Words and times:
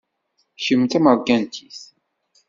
Kemm 0.63 0.83
d 0.85 0.89
tameṛkantit. 0.91 1.79